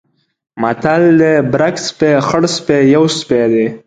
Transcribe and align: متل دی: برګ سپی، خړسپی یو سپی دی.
متل 0.61 1.03
دی: 1.19 1.35
برګ 1.53 1.75
سپی، 1.87 2.11
خړسپی 2.27 2.77
یو 2.95 3.05
سپی 3.17 3.43
دی. 3.51 3.65